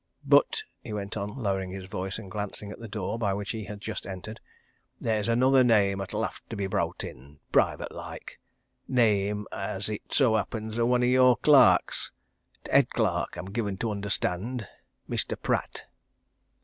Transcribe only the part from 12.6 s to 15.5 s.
t' head clerk, I'm given to understand Mr.